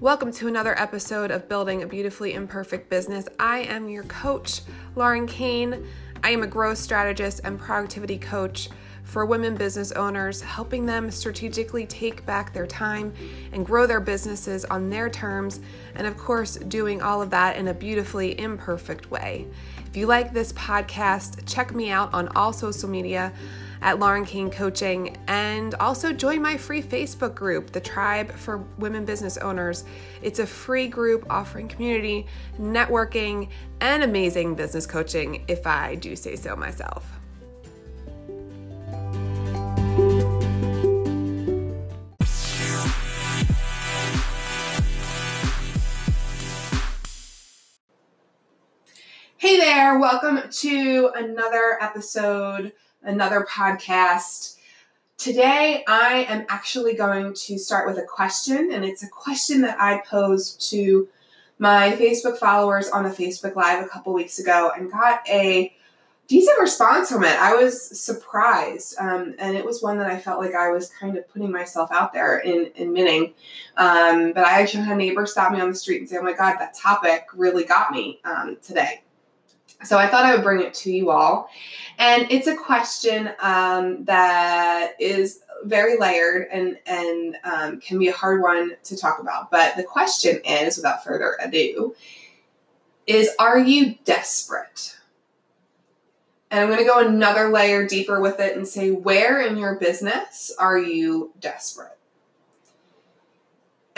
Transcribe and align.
Welcome 0.00 0.30
to 0.34 0.46
another 0.46 0.80
episode 0.80 1.32
of 1.32 1.48
Building 1.48 1.82
a 1.82 1.86
Beautifully 1.88 2.34
Imperfect 2.34 2.88
Business. 2.88 3.26
I 3.40 3.62
am 3.62 3.88
your 3.88 4.04
coach, 4.04 4.60
Lauren 4.94 5.26
Kane. 5.26 5.88
I 6.22 6.30
am 6.30 6.44
a 6.44 6.46
growth 6.46 6.78
strategist 6.78 7.40
and 7.42 7.58
productivity 7.58 8.16
coach 8.16 8.68
for 9.02 9.26
women 9.26 9.56
business 9.56 9.90
owners, 9.90 10.40
helping 10.40 10.86
them 10.86 11.10
strategically 11.10 11.84
take 11.84 12.24
back 12.24 12.52
their 12.52 12.64
time 12.64 13.12
and 13.52 13.66
grow 13.66 13.88
their 13.88 13.98
businesses 13.98 14.64
on 14.66 14.88
their 14.88 15.10
terms, 15.10 15.58
and 15.96 16.06
of 16.06 16.16
course, 16.16 16.54
doing 16.54 17.02
all 17.02 17.20
of 17.20 17.30
that 17.30 17.56
in 17.56 17.66
a 17.66 17.74
beautifully 17.74 18.38
imperfect 18.38 19.10
way. 19.10 19.48
If 19.84 19.96
you 19.96 20.06
like 20.06 20.32
this 20.32 20.52
podcast, 20.52 21.44
check 21.44 21.74
me 21.74 21.90
out 21.90 22.14
on 22.14 22.28
all 22.36 22.52
social 22.52 22.88
media 22.88 23.32
at 23.82 23.98
Lauren 23.98 24.24
Kane 24.24 24.50
Coaching 24.50 25.16
and 25.26 25.74
also 25.76 26.12
join 26.12 26.42
my 26.42 26.56
free 26.56 26.82
Facebook 26.82 27.34
group, 27.34 27.70
the 27.70 27.80
Tribe 27.80 28.32
for 28.32 28.58
Women 28.78 29.04
Business 29.04 29.36
Owners. 29.36 29.84
It's 30.22 30.38
a 30.38 30.46
free 30.46 30.88
group 30.88 31.26
offering 31.30 31.68
community, 31.68 32.26
networking, 32.60 33.48
and 33.80 34.02
amazing 34.02 34.54
business 34.54 34.86
coaching, 34.86 35.44
if 35.48 35.66
I 35.66 35.94
do 35.94 36.16
say 36.16 36.36
so 36.36 36.56
myself. 36.56 37.06
Hey 49.36 49.56
there, 49.56 49.98
welcome 49.98 50.42
to 50.50 51.10
another 51.14 51.78
episode 51.80 52.72
another 53.02 53.46
podcast. 53.48 54.56
Today, 55.16 55.84
I 55.88 56.26
am 56.28 56.46
actually 56.48 56.94
going 56.94 57.34
to 57.34 57.58
start 57.58 57.88
with 57.88 57.98
a 57.98 58.06
question, 58.06 58.70
and 58.72 58.84
it's 58.84 59.02
a 59.02 59.08
question 59.08 59.62
that 59.62 59.80
I 59.80 60.02
posed 60.06 60.70
to 60.70 61.08
my 61.58 61.92
Facebook 61.92 62.38
followers 62.38 62.88
on 62.88 63.06
a 63.06 63.10
Facebook 63.10 63.56
Live 63.56 63.84
a 63.84 63.88
couple 63.88 64.12
weeks 64.12 64.38
ago 64.38 64.70
and 64.76 64.90
got 64.90 65.28
a 65.28 65.74
decent 66.28 66.60
response 66.60 67.10
from 67.10 67.24
it. 67.24 67.36
I 67.36 67.54
was 67.54 67.98
surprised, 67.98 68.94
um, 69.00 69.34
and 69.38 69.56
it 69.56 69.64
was 69.64 69.82
one 69.82 69.98
that 69.98 70.06
I 70.06 70.20
felt 70.20 70.40
like 70.40 70.54
I 70.54 70.70
was 70.70 70.90
kind 70.90 71.16
of 71.16 71.28
putting 71.28 71.50
myself 71.50 71.90
out 71.90 72.12
there 72.12 72.38
in 72.38 72.70
admitting. 72.78 73.34
Um, 73.76 74.32
but 74.32 74.44
I 74.44 74.60
actually 74.60 74.84
had 74.84 74.94
a 74.94 74.98
neighbor 74.98 75.26
stop 75.26 75.52
me 75.52 75.60
on 75.60 75.68
the 75.68 75.74
street 75.74 76.00
and 76.00 76.08
say, 76.08 76.18
"Oh 76.18 76.22
my 76.22 76.34
God, 76.34 76.56
that 76.58 76.74
topic 76.74 77.26
really 77.34 77.64
got 77.64 77.90
me 77.90 78.20
um, 78.24 78.58
today." 78.62 79.02
So 79.84 79.96
I 79.96 80.08
thought 80.08 80.24
I 80.24 80.34
would 80.34 80.42
bring 80.42 80.60
it 80.60 80.74
to 80.74 80.92
you 80.92 81.10
all. 81.10 81.48
And 81.98 82.26
it's 82.30 82.46
a 82.46 82.56
question 82.56 83.30
um, 83.40 84.04
that 84.04 84.92
is 84.98 85.40
very 85.64 85.98
layered 85.98 86.48
and, 86.52 86.78
and 86.86 87.36
um, 87.44 87.80
can 87.80 87.98
be 87.98 88.08
a 88.08 88.12
hard 88.12 88.42
one 88.42 88.72
to 88.84 88.96
talk 88.96 89.20
about. 89.20 89.50
But 89.50 89.76
the 89.76 89.84
question 89.84 90.40
is, 90.44 90.76
without 90.76 91.04
further 91.04 91.36
ado, 91.42 91.94
is 93.06 93.30
are 93.38 93.58
you 93.58 93.96
desperate? 94.04 94.96
And 96.50 96.60
I'm 96.60 96.68
going 96.68 96.78
to 96.78 96.84
go 96.84 97.06
another 97.06 97.50
layer 97.50 97.86
deeper 97.86 98.20
with 98.20 98.40
it 98.40 98.56
and 98.56 98.66
say, 98.66 98.90
where 98.90 99.40
in 99.40 99.58
your 99.58 99.74
business 99.76 100.54
are 100.58 100.78
you 100.78 101.32
desperate? 101.40 101.97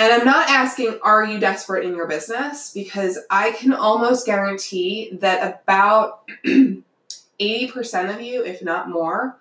And 0.01 0.11
I'm 0.15 0.25
not 0.25 0.48
asking, 0.48 0.98
are 1.03 1.23
you 1.23 1.39
desperate 1.39 1.84
in 1.84 1.95
your 1.95 2.06
business? 2.06 2.73
Because 2.73 3.19
I 3.29 3.51
can 3.51 3.75
almost 3.75 4.25
guarantee 4.25 5.11
that 5.20 5.61
about 5.62 6.27
80% 6.47 8.15
of 8.15 8.23
you, 8.23 8.42
if 8.42 8.62
not 8.62 8.89
more, 8.89 9.39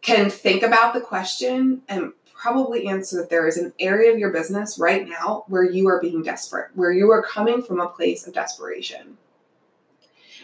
can 0.00 0.30
think 0.30 0.62
about 0.62 0.94
the 0.94 1.02
question 1.02 1.82
and 1.86 2.14
probably 2.32 2.86
answer 2.86 3.18
that 3.18 3.28
there 3.28 3.46
is 3.46 3.58
an 3.58 3.74
area 3.78 4.10
of 4.10 4.18
your 4.18 4.30
business 4.30 4.78
right 4.78 5.06
now 5.06 5.44
where 5.48 5.70
you 5.70 5.86
are 5.86 6.00
being 6.00 6.22
desperate, 6.22 6.70
where 6.72 6.90
you 6.90 7.10
are 7.10 7.22
coming 7.22 7.60
from 7.60 7.78
a 7.78 7.90
place 7.90 8.26
of 8.26 8.32
desperation. 8.32 9.18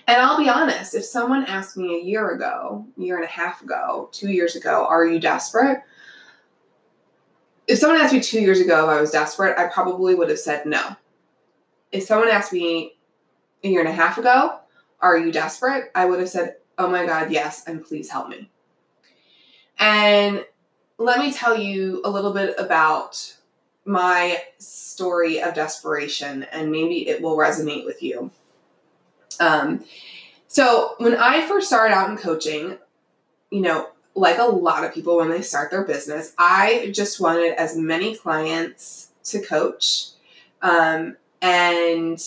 And 0.06 0.20
I'll 0.20 0.36
be 0.36 0.50
honest, 0.50 0.94
if 0.94 1.06
someone 1.06 1.46
asked 1.46 1.78
me 1.78 1.98
a 1.98 2.04
year 2.04 2.28
ago, 2.32 2.84
year 2.98 3.16
and 3.16 3.24
a 3.24 3.28
half 3.28 3.62
ago, 3.62 4.10
two 4.12 4.30
years 4.30 4.54
ago, 4.54 4.86
are 4.86 5.06
you 5.06 5.18
desperate? 5.18 5.82
If 7.66 7.78
someone 7.78 8.00
asked 8.00 8.12
me 8.12 8.20
two 8.20 8.40
years 8.40 8.60
ago 8.60 8.84
if 8.84 8.96
I 8.96 9.00
was 9.00 9.10
desperate, 9.10 9.58
I 9.58 9.66
probably 9.66 10.14
would 10.14 10.28
have 10.28 10.38
said 10.38 10.66
no. 10.66 10.96
If 11.92 12.04
someone 12.04 12.28
asked 12.28 12.52
me 12.52 12.96
a 13.62 13.68
year 13.68 13.80
and 13.80 13.88
a 13.88 13.92
half 13.92 14.18
ago, 14.18 14.58
are 15.00 15.18
you 15.18 15.32
desperate? 15.32 15.90
I 15.94 16.06
would 16.06 16.20
have 16.20 16.28
said, 16.28 16.56
oh 16.78 16.88
my 16.88 17.06
God, 17.06 17.30
yes, 17.30 17.66
and 17.66 17.84
please 17.84 18.10
help 18.10 18.28
me. 18.28 18.50
And 19.78 20.44
let 20.98 21.18
me 21.18 21.32
tell 21.32 21.58
you 21.58 22.02
a 22.04 22.10
little 22.10 22.32
bit 22.32 22.54
about 22.58 23.36
my 23.84 24.42
story 24.58 25.40
of 25.40 25.54
desperation, 25.54 26.44
and 26.44 26.70
maybe 26.70 27.08
it 27.08 27.20
will 27.20 27.36
resonate 27.36 27.84
with 27.84 28.02
you. 28.02 28.30
Um, 29.40 29.84
so, 30.46 30.94
when 30.98 31.16
I 31.16 31.46
first 31.46 31.66
started 31.66 31.92
out 31.92 32.08
in 32.10 32.16
coaching, 32.16 32.78
you 33.50 33.60
know, 33.60 33.88
like 34.14 34.38
a 34.38 34.44
lot 34.44 34.84
of 34.84 34.94
people 34.94 35.16
when 35.16 35.30
they 35.30 35.42
start 35.42 35.70
their 35.70 35.84
business, 35.84 36.32
I 36.38 36.90
just 36.94 37.20
wanted 37.20 37.52
as 37.58 37.76
many 37.76 38.16
clients 38.16 39.08
to 39.24 39.40
coach 39.40 40.10
um, 40.62 41.16
and, 41.42 42.22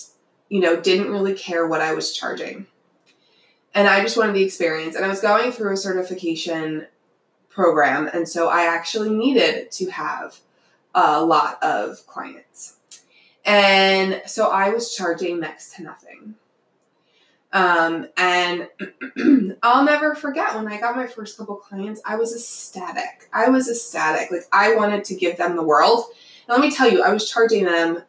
you 0.49 0.59
know, 0.59 0.79
didn't 0.79 1.11
really 1.11 1.33
care 1.33 1.65
what 1.65 1.81
I 1.81 1.93
was 1.93 2.13
charging. 2.13 2.67
And 3.73 3.87
I 3.87 4.01
just 4.01 4.17
wanted 4.17 4.35
the 4.35 4.43
experience. 4.43 4.95
And 4.95 5.05
I 5.05 5.07
was 5.07 5.21
going 5.21 5.51
through 5.51 5.73
a 5.73 5.77
certification 5.77 6.87
program. 7.49 8.09
And 8.11 8.27
so 8.27 8.49
I 8.49 8.63
actually 8.63 9.11
needed 9.11 9.71
to 9.71 9.89
have 9.91 10.39
a 10.93 11.23
lot 11.23 11.61
of 11.63 12.05
clients. 12.07 12.77
And 13.45 14.21
so 14.25 14.49
I 14.49 14.69
was 14.69 14.93
charging 14.93 15.39
next 15.39 15.75
to 15.75 15.83
nothing. 15.83 16.35
Um, 17.57 18.07
and 18.17 18.69
I'll 19.63 19.83
never 19.83 20.13
forget 20.13 20.53
when 20.53 20.67
I 20.67 20.79
got 20.79 20.95
my 20.95 21.07
first 21.07 21.39
couple 21.39 21.55
clients, 21.55 21.99
I 22.05 22.15
was 22.15 22.35
ecstatic. 22.35 23.27
I 23.33 23.49
was 23.49 23.67
ecstatic. 23.67 24.29
Like 24.29 24.43
I 24.51 24.75
wanted 24.75 25.03
to 25.05 25.15
give 25.15 25.37
them 25.37 25.55
the 25.55 25.63
world. 25.63 26.05
And 26.47 26.55
let 26.55 26.61
me 26.61 26.69
tell 26.69 26.87
you, 26.87 27.01
I 27.01 27.11
was 27.11 27.27
charging 27.27 27.65
them 27.65 28.03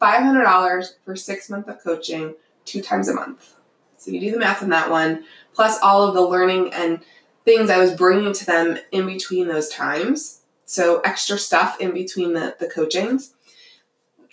$500 0.00 0.86
for 1.04 1.16
six 1.16 1.50
months 1.50 1.68
of 1.68 1.82
coaching 1.82 2.36
two 2.64 2.80
times 2.80 3.08
a 3.08 3.14
month. 3.14 3.56
So 3.96 4.12
you 4.12 4.20
do 4.20 4.30
the 4.30 4.38
math 4.38 4.62
on 4.62 4.68
that 4.68 4.90
one, 4.90 5.24
plus 5.54 5.80
all 5.82 6.06
of 6.06 6.14
the 6.14 6.22
learning 6.22 6.72
and 6.72 7.00
things 7.44 7.70
I 7.70 7.78
was 7.78 7.94
bringing 7.94 8.32
to 8.32 8.46
them 8.46 8.78
in 8.92 9.06
between 9.06 9.48
those 9.48 9.70
times. 9.70 10.42
So 10.66 11.00
extra 11.00 11.36
stuff 11.36 11.80
in 11.80 11.92
between 11.92 12.32
the, 12.32 12.54
the 12.60 12.68
coachings. 12.68 13.34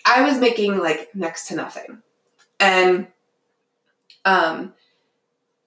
I 0.04 0.22
was 0.22 0.38
making 0.38 0.78
like 0.78 1.12
next 1.16 1.48
to 1.48 1.56
nothing. 1.56 2.02
And 2.60 3.08
um, 4.24 4.74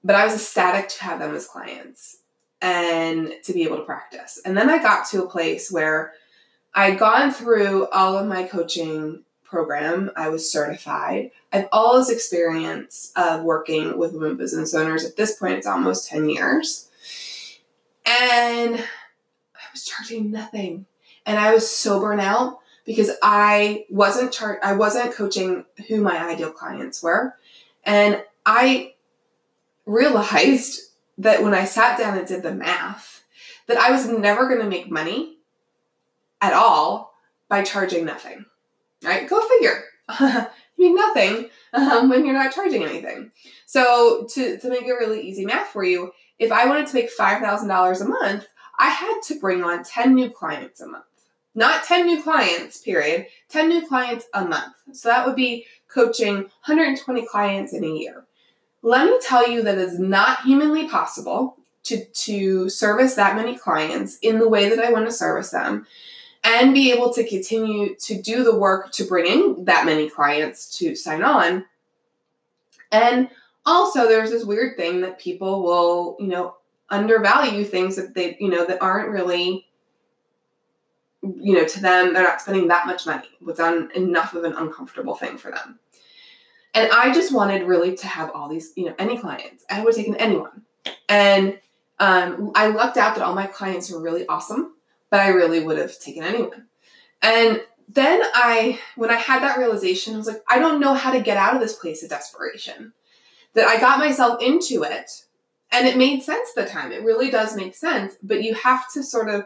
but 0.03 0.15
I 0.15 0.23
was 0.23 0.35
ecstatic 0.35 0.89
to 0.89 1.03
have 1.03 1.19
them 1.19 1.35
as 1.35 1.47
clients 1.47 2.17
and 2.61 3.33
to 3.43 3.53
be 3.53 3.63
able 3.63 3.77
to 3.77 3.83
practice. 3.83 4.39
And 4.45 4.55
then 4.55 4.69
I 4.69 4.77
got 4.77 5.07
to 5.09 5.23
a 5.23 5.29
place 5.29 5.71
where 5.71 6.13
I'd 6.73 6.99
gone 6.99 7.31
through 7.31 7.87
all 7.89 8.17
of 8.17 8.27
my 8.27 8.43
coaching 8.43 9.23
program. 9.43 10.11
I 10.15 10.29
was 10.29 10.51
certified. 10.51 11.31
I 11.53 11.57
have 11.57 11.69
all 11.71 11.97
this 11.97 12.09
experience 12.09 13.11
of 13.15 13.43
working 13.43 13.97
with 13.97 14.13
women 14.13 14.35
business 14.35 14.73
owners. 14.73 15.05
At 15.05 15.15
this 15.15 15.37
point, 15.37 15.53
it's 15.53 15.67
almost 15.67 16.09
10 16.09 16.29
years. 16.29 16.89
And 18.05 18.75
I 18.75 19.67
was 19.71 19.85
charging 19.85 20.31
nothing. 20.31 20.85
And 21.25 21.39
I 21.39 21.53
was 21.53 21.69
so 21.69 21.99
burnt 21.99 22.21
out 22.21 22.59
because 22.85 23.11
I 23.23 23.85
wasn't 23.89 24.31
char- 24.31 24.59
I 24.61 24.73
wasn't 24.73 25.13
coaching 25.13 25.65
who 25.87 26.01
my 26.01 26.19
ideal 26.19 26.51
clients 26.51 27.01
were. 27.01 27.35
And 27.83 28.23
I 28.45 28.93
realized 29.85 30.81
that 31.17 31.43
when 31.43 31.53
I 31.53 31.65
sat 31.65 31.97
down 31.97 32.17
and 32.17 32.27
did 32.27 32.43
the 32.43 32.53
math, 32.53 33.23
that 33.67 33.77
I 33.77 33.91
was 33.91 34.07
never 34.07 34.47
going 34.47 34.61
to 34.61 34.69
make 34.69 34.91
money 34.91 35.37
at 36.41 36.53
all 36.53 37.13
by 37.49 37.63
charging 37.63 38.05
nothing. 38.05 38.45
Right? 39.03 39.27
Go 39.27 39.47
figure. 39.47 39.83
you 40.77 40.93
make 40.93 40.95
nothing 40.95 41.49
um, 41.73 42.09
when 42.09 42.25
you're 42.25 42.33
not 42.33 42.53
charging 42.53 42.83
anything. 42.83 43.31
So 43.65 44.27
to, 44.33 44.57
to 44.57 44.69
make 44.69 44.83
it 44.83 44.93
really 44.93 45.21
easy 45.21 45.45
math 45.45 45.69
for 45.69 45.83
you, 45.83 46.11
if 46.37 46.51
I 46.51 46.67
wanted 46.67 46.87
to 46.87 46.95
make 46.95 47.15
$5,000 47.15 48.01
a 48.01 48.05
month, 48.05 48.47
I 48.77 48.89
had 48.89 49.21
to 49.27 49.39
bring 49.39 49.63
on 49.63 49.83
10 49.83 50.13
new 50.13 50.29
clients 50.29 50.81
a 50.81 50.87
month. 50.87 51.05
Not 51.53 51.85
10 51.85 52.05
new 52.05 52.21
clients, 52.21 52.81
period. 52.81 53.27
10 53.49 53.69
new 53.69 53.87
clients 53.87 54.25
a 54.33 54.43
month. 54.43 54.75
So 54.91 55.07
that 55.07 55.25
would 55.25 55.37
be 55.37 55.65
coaching 55.87 56.35
120 56.35 57.25
clients 57.25 57.73
in 57.73 57.85
a 57.85 57.87
year. 57.87 58.25
Let 58.85 59.07
me 59.07 59.17
tell 59.19 59.49
you 59.49 59.63
that 59.63 59.79
it's 59.79 59.97
not 59.97 60.43
humanly 60.43 60.87
possible 60.87 61.57
to, 61.85 62.05
to 62.05 62.69
service 62.69 63.15
that 63.15 63.35
many 63.35 63.57
clients 63.57 64.19
in 64.21 64.37
the 64.37 64.47
way 64.47 64.69
that 64.69 64.77
I 64.77 64.91
want 64.91 65.07
to 65.07 65.11
service 65.11 65.49
them 65.49 65.87
and 66.43 66.71
be 66.71 66.91
able 66.91 67.11
to 67.13 67.27
continue 67.27 67.95
to 67.95 68.21
do 68.21 68.43
the 68.43 68.55
work 68.55 68.91
to 68.91 69.03
bring 69.03 69.25
in 69.25 69.65
that 69.65 69.87
many 69.87 70.07
clients 70.07 70.77
to 70.77 70.95
sign 70.95 71.23
on. 71.23 71.65
And 72.91 73.29
also, 73.65 74.07
there's 74.07 74.29
this 74.29 74.45
weird 74.45 74.77
thing 74.77 75.01
that 75.01 75.17
people 75.17 75.63
will, 75.63 76.15
you 76.19 76.27
know, 76.27 76.57
undervalue 76.91 77.63
things 77.63 77.95
that 77.95 78.13
they, 78.13 78.37
you 78.39 78.49
know, 78.49 78.67
that 78.67 78.83
aren't 78.83 79.09
really 79.09 79.65
you 81.23 81.55
know, 81.55 81.65
to 81.65 81.81
them, 81.81 82.13
they're 82.13 82.21
not 82.21 82.39
spending 82.39 82.67
that 82.67 82.85
much 82.85 83.07
money. 83.07 83.27
Was 83.41 83.59
on 83.59 83.89
enough 83.95 84.35
of 84.35 84.43
an 84.43 84.53
uncomfortable 84.53 85.15
thing 85.15 85.39
for 85.39 85.49
them. 85.49 85.79
And 86.75 86.91
I 86.91 87.13
just 87.13 87.33
wanted 87.33 87.63
really 87.63 87.95
to 87.95 88.07
have 88.07 88.31
all 88.35 88.49
these, 88.49 88.73
you 88.75 88.85
know, 88.85 88.95
any 88.99 89.17
clients. 89.17 89.63
I 89.69 89.83
would 89.83 89.95
take 89.95 90.07
in 90.07 90.15
anyone. 90.15 90.63
And 91.07 91.57
um, 91.99 92.51
I 92.53 92.67
lucked 92.67 92.97
out 92.97 93.15
that 93.15 93.23
all 93.23 93.33
my 93.33 93.47
clients 93.47 93.89
were 93.89 94.01
really 94.01 94.27
awesome, 94.27 94.73
but 95.09 95.21
I 95.21 95.29
really 95.29 95.63
would 95.63 95.77
have 95.77 95.97
taken 95.97 96.23
anyone. 96.23 96.67
And 97.21 97.61
then 97.87 98.21
I, 98.33 98.79
when 98.97 99.09
I 99.09 99.15
had 99.15 99.41
that 99.41 99.57
realization, 99.57 100.15
I 100.15 100.17
was 100.17 100.27
like, 100.27 100.43
I 100.49 100.59
don't 100.59 100.81
know 100.81 100.93
how 100.93 101.13
to 101.13 101.21
get 101.21 101.37
out 101.37 101.55
of 101.55 101.61
this 101.61 101.75
place 101.75 102.03
of 102.03 102.09
desperation. 102.09 102.93
That 103.53 103.67
I 103.67 103.79
got 103.79 103.99
myself 103.99 104.41
into 104.41 104.83
it, 104.83 105.09
and 105.71 105.87
it 105.87 105.95
made 105.95 106.23
sense 106.23 106.49
at 106.57 106.65
the 106.65 106.69
time. 106.69 106.91
It 106.91 107.03
really 107.03 107.31
does 107.31 107.55
make 107.55 107.73
sense, 107.73 108.17
but 108.21 108.43
you 108.43 108.53
have 108.53 108.91
to 108.91 109.01
sort 109.01 109.29
of 109.29 109.45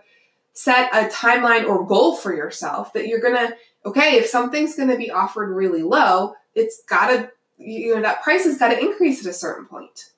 set 0.53 0.89
a 0.93 1.09
timeline 1.13 1.67
or 1.67 1.85
goal 1.85 2.15
for 2.15 2.35
yourself 2.35 2.91
that 2.93 3.07
you're 3.07 3.19
gonna, 3.19 3.53
okay, 3.85 4.15
if 4.15 4.25
something's 4.25 4.75
gonna 4.75 4.97
be 4.97 5.11
offered 5.11 5.53
really 5.53 5.83
low, 5.83 6.33
it's 6.59 6.83
gotta, 6.87 7.31
you 7.57 7.95
know, 7.95 8.01
that 8.01 8.21
price 8.21 8.43
has 8.43 8.57
gotta 8.57 8.79
increase 8.79 9.25
at 9.25 9.29
a 9.29 9.33
certain 9.33 9.65
point. 9.65 10.11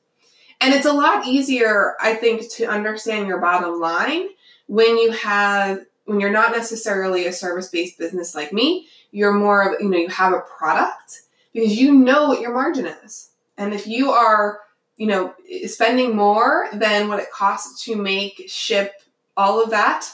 And 0.60 0.74
it's 0.74 0.86
a 0.86 0.94
lot 0.94 1.26
easier, 1.26 1.96
I 2.00 2.14
think, 2.14 2.50
to 2.52 2.66
understand 2.66 3.28
your 3.28 3.40
bottom 3.40 3.80
line 3.80 4.28
when 4.68 4.98
you 4.98 5.12
have 5.12 5.86
when 6.06 6.20
you're 6.20 6.32
not 6.32 6.52
necessarily 6.52 7.26
a 7.26 7.34
service-based 7.34 7.98
business 7.98 8.36
like 8.36 8.52
me, 8.52 8.88
you're 9.12 9.34
more 9.34 9.74
of, 9.74 9.82
you 9.82 9.90
know, 9.90 9.98
you 9.98 10.10
have 10.10 10.34
a 10.34 10.42
product 10.42 11.22
because 11.54 11.78
you 11.78 11.94
know 11.94 12.28
what 12.28 12.42
your 12.42 12.54
margin 12.54 12.86
is. 12.86 13.30
And 13.58 13.74
if 13.74 13.88
you 13.88 14.12
are, 14.12 14.60
you 14.98 15.08
know, 15.08 15.34
spending 15.66 16.16
more 16.16 16.68
than 16.74 17.08
what 17.08 17.20
it 17.20 17.32
costs 17.32 17.84
to 17.86 17.96
make, 17.96 18.44
ship, 18.48 18.94
all 19.38 19.64
of 19.64 19.70
that, 19.70 20.10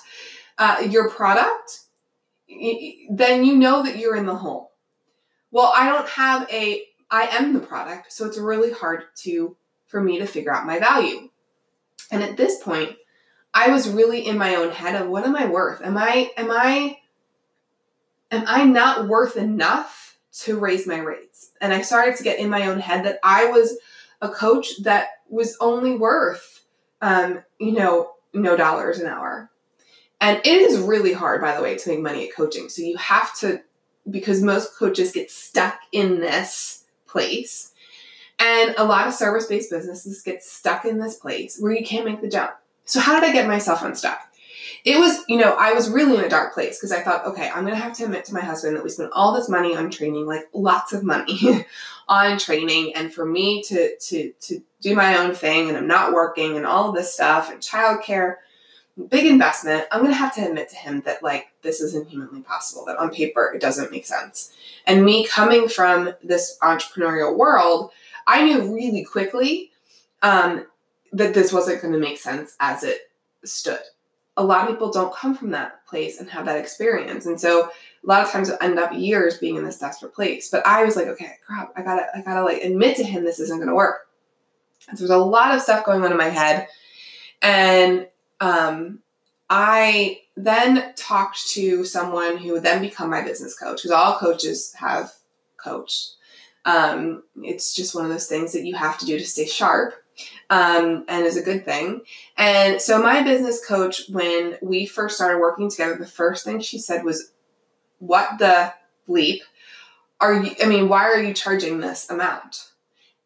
uh, 0.58 0.84
your 0.90 1.10
product, 1.10 1.82
then 3.10 3.44
you 3.44 3.56
know 3.56 3.84
that 3.84 3.98
you're 3.98 4.16
in 4.16 4.26
the 4.26 4.36
hole. 4.36 4.67
Well, 5.52 5.72
I 5.76 5.90
don't 5.90 6.10
have 6.10 6.50
a, 6.52 6.84
I 7.10 7.28
am 7.28 7.54
the 7.54 7.60
product, 7.60 8.12
so 8.12 8.26
it's 8.26 8.38
really 8.38 8.72
hard 8.72 9.04
to, 9.24 9.56
for 9.86 10.02
me 10.02 10.20
to 10.20 10.26
figure 10.26 10.54
out 10.54 10.66
my 10.66 10.80
value. 10.80 11.30
And 12.12 12.24
at 12.24 12.38
this 12.38 12.62
point, 12.62 12.96
I 13.54 13.70
was 13.70 13.90
really 13.90 14.26
in 14.26 14.38
my 14.38 14.56
own 14.56 14.72
head 14.72 15.02
of 15.02 15.10
what 15.10 15.26
am 15.26 15.36
I 15.36 15.48
worth? 15.48 15.82
Am 15.82 15.98
I 15.98 16.32
am 16.38 16.52
I 16.52 17.00
am 18.30 18.44
I 18.46 18.66
not 18.66 19.08
worth 19.08 19.36
enough 19.36 20.18
to 20.42 20.60
raise 20.60 20.86
my 20.86 21.00
rates? 21.00 21.52
And 21.60 21.74
I 21.74 21.82
started 21.82 22.18
to 22.18 22.24
get 22.24 22.40
in 22.40 22.50
my 22.50 22.68
own 22.68 22.80
head 22.80 23.06
that 23.06 23.20
I 23.24 23.46
was 23.46 23.78
a 24.22 24.30
coach 24.30 24.84
that 24.84 25.08
was 25.30 25.58
only 25.60 25.96
worth 25.96 26.58
um, 27.02 27.44
you 27.60 27.74
know, 27.74 28.12
no 28.34 28.58
dollars 28.58 29.00
an 29.00 29.08
hour. 29.08 29.50
And 30.20 30.40
it 30.40 30.48
is 30.48 30.80
really 30.80 31.14
hard, 31.14 31.42
by 31.42 31.56
the 31.56 31.62
way, 31.62 31.78
to 31.78 31.90
make 31.90 32.00
money 32.00 32.28
at 32.28 32.36
coaching. 32.36 32.70
So 32.70 32.82
you 32.82 32.98
have 32.98 33.36
to, 33.40 33.62
because 34.10 34.42
most 34.42 34.76
coaches 34.76 35.12
get 35.12 35.32
stuck 35.32 35.80
in 35.92 36.20
this 36.20 36.86
place. 37.08 37.74
And 38.40 38.76
a 38.78 38.86
lot 38.86 39.08
of 39.08 39.14
service 39.14 39.48
based 39.48 39.72
businesses 39.72 40.22
get 40.22 40.44
stuck 40.44 40.86
in 40.86 41.00
this 41.00 41.16
place 41.16 41.58
where 41.60 41.74
you 41.74 41.86
can't 41.86 42.06
make 42.06 42.22
the 42.22 42.30
jump. 42.30 42.52
So 42.86 43.00
how 43.00 43.20
did 43.20 43.30
I 43.30 43.34
get 43.34 43.48
myself 43.48 43.82
unstuck? 43.82 44.20
It 44.86 45.00
was, 45.00 45.24
you 45.28 45.38
know, 45.38 45.56
I 45.60 45.74
was 45.74 45.90
really 45.90 46.18
in 46.18 46.24
a 46.24 46.30
dark 46.30 46.54
place 46.54 46.78
because 46.78 46.92
I 46.92 47.02
thought, 47.02 47.26
okay, 47.26 47.50
I'm 47.50 47.66
going 47.66 47.76
to 47.76 47.82
have 47.82 47.94
to 47.94 48.06
admit 48.06 48.26
to 48.26 48.34
my 48.34 48.42
husband 48.42 48.78
that 48.78 48.84
we 48.84 48.90
spent 48.90 49.12
all 49.12 49.34
this 49.34 49.50
money 49.50 49.76
on 49.76 49.90
training, 49.90 50.26
like 50.26 50.48
lots 50.54 50.94
of 50.94 51.04
money 51.04 51.66
on 52.08 52.38
training. 52.38 52.94
And 52.96 53.14
for 53.14 53.26
me 53.26 53.64
to, 53.64 53.98
to, 53.98 54.32
to 54.32 54.62
do 54.82 54.96
my 54.96 55.18
own 55.18 55.34
thing 55.34 55.68
and 55.68 55.78
I'm 55.78 55.88
not 55.88 56.14
working 56.14 56.56
and 56.56 56.66
all 56.66 56.90
of 56.90 56.96
this 56.96 57.14
stuff 57.14 57.52
and 57.52 57.60
childcare, 57.60 58.36
big 58.98 59.26
investment, 59.26 59.86
I'm 59.92 60.02
going 60.02 60.12
to 60.12 60.18
have 60.18 60.34
to 60.36 60.46
admit 60.46 60.70
to 60.70 60.76
him 60.76 61.02
that 61.06 61.22
like 61.22 61.48
this 61.62 61.82
isn't 61.82 62.10
humanly 62.10 62.42
possible, 62.42 62.86
that 62.86 62.98
on 62.98 63.12
paper 63.12 63.52
it 63.54 63.62
doesn't 63.62 63.92
make 63.92 64.06
sense. 64.06 64.54
And 64.86 65.06
me 65.06 65.28
coming 65.28 65.68
from 65.68 66.14
this 66.24 66.58
entrepreneurial 66.62 67.38
world, 67.38 67.92
I 68.26 68.44
knew 68.44 68.74
really 68.74 69.04
quickly 69.04 69.72
um, 70.22 70.66
that 71.14 71.34
this 71.34 71.54
wasn't 71.54 71.82
going 71.82 71.94
to 71.94 72.00
make 72.00 72.18
sense 72.18 72.56
as 72.60 72.84
it 72.84 73.12
stood. 73.44 73.80
A 74.36 74.44
lot 74.44 74.64
of 74.64 74.70
people 74.70 74.92
don't 74.92 75.14
come 75.14 75.36
from 75.36 75.52
that 75.52 75.86
place 75.88 76.20
and 76.20 76.30
have 76.30 76.46
that 76.46 76.60
experience. 76.60 77.26
And 77.26 77.40
so 77.40 77.66
a 78.04 78.08
lot 78.08 78.24
of 78.24 78.32
times 78.32 78.50
it 78.50 78.58
end 78.62 78.78
up 78.78 78.94
years 78.94 79.38
being 79.38 79.56
in 79.56 79.66
this 79.66 79.80
desperate 79.80 80.14
place. 80.14 80.50
But 80.50 80.66
I 80.66 80.84
was 80.84 80.96
like, 80.96 81.08
okay, 81.08 81.34
crap, 81.46 81.72
I 81.76 81.82
gotta, 81.82 82.06
I 82.16 82.22
gotta 82.22 82.44
like 82.44 82.64
admit 82.64 82.98
to 82.98 83.04
him 83.04 83.24
this 83.24 83.40
isn't 83.40 83.60
gonna 83.60 83.74
work. 83.74 84.08
And 84.88 84.98
so 84.98 85.08
there's 85.08 85.20
a 85.20 85.24
lot 85.24 85.56
of 85.56 85.62
stuff 85.62 85.86
going 85.86 86.04
on 86.04 86.12
in 86.12 86.18
my 86.18 86.30
head. 86.30 86.68
And 87.42 88.08
um, 88.40 89.00
I 89.50 90.20
then 90.36 90.94
talked 90.96 91.48
to 91.50 91.84
someone 91.86 92.38
who 92.38 92.54
would 92.54 92.64
then 92.64 92.82
become 92.82 93.10
my 93.10 93.22
business 93.22 93.58
coach, 93.58 93.78
because 93.78 93.92
all 93.92 94.18
coaches 94.18 94.74
have 94.74 95.14
coached. 95.58 96.14
Um, 96.66 97.24
it's 97.44 97.74
just 97.74 97.96
one 97.96 98.04
of 98.04 98.12
those 98.12 98.28
things 98.28 98.52
that 98.54 98.66
you 98.66 98.76
have 98.76 98.98
to 98.98 99.06
do 99.06 99.18
to 99.18 99.26
stay 99.26 99.46
sharp 99.46 99.94
um, 100.50 101.06
and 101.08 101.26
is 101.26 101.38
a 101.38 101.44
good 101.44 101.64
thing. 101.64 102.02
And 102.38 102.82
so, 102.82 103.02
my 103.02 103.24
business 103.24 103.66
coach, 103.66 104.04
when 104.10 104.58
we 104.62 104.86
first 104.86 105.16
started 105.16 105.40
working 105.40 105.70
together, 105.70 105.96
the 105.96 106.06
first 106.06 106.44
thing 106.44 106.60
she 106.60 106.80
said 106.80 107.04
was, 107.04 107.32
What 108.00 108.38
the 108.40 108.74
bleep 109.08 109.40
are 110.20 110.34
you? 110.34 110.56
I 110.62 110.68
mean, 110.68 110.90
why 110.90 111.06
are 111.06 111.22
you 111.22 111.34
charging 111.34 111.80
this 111.80 112.10
amount? 112.10 112.72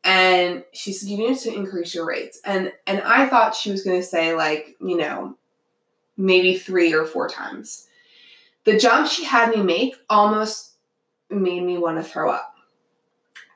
And 0.03 0.63
she 0.73 0.93
said, 0.93 1.09
You 1.09 1.17
need 1.17 1.37
to 1.39 1.53
increase 1.53 1.93
your 1.93 2.05
rates. 2.05 2.39
And, 2.43 2.71
and 2.87 3.01
I 3.01 3.27
thought 3.27 3.55
she 3.55 3.71
was 3.71 3.83
going 3.83 3.99
to 3.99 4.05
say, 4.05 4.33
like, 4.33 4.75
you 4.79 4.97
know, 4.97 5.37
maybe 6.17 6.57
three 6.57 6.93
or 6.93 7.05
four 7.05 7.29
times. 7.29 7.87
The 8.63 8.77
jump 8.77 9.07
she 9.07 9.23
had 9.23 9.49
me 9.49 9.61
make 9.63 9.95
almost 10.09 10.73
made 11.29 11.63
me 11.63 11.77
want 11.77 11.97
to 11.97 12.03
throw 12.03 12.31
up 12.31 12.51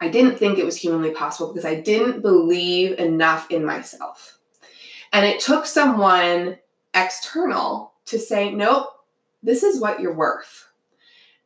I 0.01 0.09
didn't 0.09 0.37
think 0.37 0.57
it 0.57 0.65
was 0.65 0.77
humanly 0.77 1.11
possible 1.11 1.51
because 1.51 1.65
I 1.65 1.79
didn't 1.79 2.21
believe 2.21 2.99
enough 2.99 3.49
in 3.49 3.65
myself. 3.65 4.37
And 5.13 5.25
it 5.25 5.39
took 5.39 5.65
someone 5.65 6.57
external 6.93 7.93
to 8.05 8.19
say, 8.19 8.51
nope, 8.51 8.87
this 9.41 9.63
is 9.63 9.79
what 9.79 9.99
you're 9.99 10.13
worth. 10.13 10.67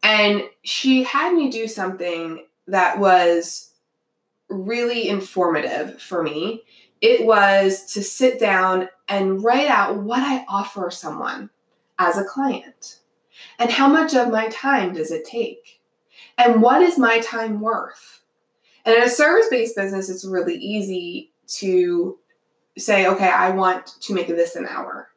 And 0.02 0.44
she 0.64 1.04
had 1.04 1.34
me 1.34 1.50
do 1.50 1.68
something 1.68 2.46
that 2.68 3.00
was 3.00 3.69
really 4.50 5.08
informative 5.08 6.02
for 6.02 6.24
me. 6.24 6.64
It 7.02 7.26
was 7.26 7.94
to 7.94 8.04
sit 8.04 8.40
down 8.40 8.90
and 9.08 9.44
write 9.44 9.68
out 9.68 9.98
what 9.98 10.22
I 10.22 10.46
offer 10.50 10.92
someone 10.92 11.50
as 11.98 12.18
a 12.18 12.26
client. 12.26 13.00
And 13.58 13.70
how 13.70 13.88
much 13.88 14.14
of 14.14 14.32
my 14.32 14.50
time 14.50 14.94
does 14.94 15.12
it 15.12 15.26
take? 15.26 15.80
And 16.38 16.62
what 16.62 16.82
is 16.82 16.98
my 16.98 17.20
time 17.20 17.62
worth? 17.62 18.22
And 18.86 18.96
in 18.96 19.04
a 19.04 19.10
service 19.10 19.48
based 19.50 19.76
business, 19.76 20.10
it's 20.10 20.26
really 20.26 20.56
easy 20.56 21.32
to 21.48 22.18
say, 22.78 23.08
okay, 23.08 23.30
I 23.30 23.52
want 23.52 23.88
to 24.02 24.14
make 24.14 24.28
this 24.28 24.56
an 24.56 24.66
hour. 24.66 25.10